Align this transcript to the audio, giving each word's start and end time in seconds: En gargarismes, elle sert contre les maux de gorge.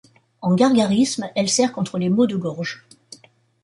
En 0.41 0.55
gargarismes, 0.55 1.29
elle 1.35 1.47
sert 1.47 1.71
contre 1.73 1.99
les 1.99 2.09
maux 2.09 2.25
de 2.25 2.35
gorge. 2.35 2.87